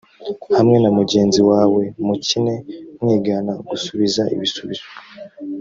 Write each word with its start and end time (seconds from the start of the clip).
hamwe 0.57 0.77
na 0.83 0.89
mugenzi 0.97 1.39
wawe 1.49 1.83
mukine 2.07 2.53
mwigana 3.01 3.53
gusubiza 3.69 4.21
ibisubizo 4.35 4.87